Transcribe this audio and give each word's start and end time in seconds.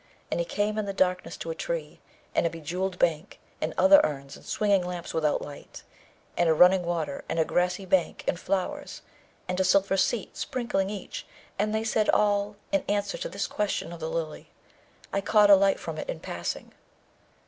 And 0.31 0.39
he 0.39 0.47
came 0.47 0.79
in 0.79 0.85
the 0.87 0.93
darkness 0.93 1.37
to 1.37 1.51
a 1.51 1.53
tree, 1.53 1.99
and 2.33 2.47
a 2.47 2.49
bejewelled 2.49 2.97
bank, 2.97 3.39
and 3.61 3.71
other 3.77 4.01
urns, 4.03 4.35
and 4.35 4.43
swinging 4.43 4.83
lamps 4.83 5.13
without 5.13 5.43
light, 5.43 5.83
and 6.35 6.49
a 6.49 6.55
running 6.55 6.81
water, 6.81 7.23
and 7.29 7.37
a 7.37 7.45
grassy 7.45 7.85
bank, 7.85 8.23
and 8.27 8.39
flowers, 8.39 9.03
and 9.47 9.59
a 9.59 9.63
silver 9.63 9.97
seat, 9.97 10.35
sprinkling 10.37 10.89
each; 10.89 11.27
and 11.59 11.71
they 11.71 11.83
said 11.83 12.09
all 12.09 12.55
in 12.71 12.83
answer 12.89 13.15
to 13.19 13.29
his 13.29 13.45
question 13.45 13.93
of 13.93 13.99
the 13.99 14.09
Lily, 14.09 14.49
'I 15.13 15.21
caught 15.21 15.51
a 15.51 15.55
light 15.55 15.79
from 15.79 15.99
it 15.99 16.09
in 16.09 16.19
passing.' 16.19 16.73